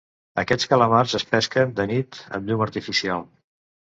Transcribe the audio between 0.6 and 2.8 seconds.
calamars es pesquen de nit amb llum